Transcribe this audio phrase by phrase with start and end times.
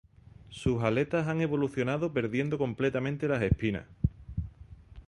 [0.49, 3.85] Sus aletas han evolucionado perdiendo completamente las espinas.